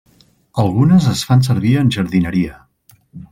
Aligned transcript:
Algunes 0.63 1.05
es 1.11 1.21
fan 1.31 1.45
servir 1.49 1.75
en 1.83 1.93
jardineria. 1.97 2.57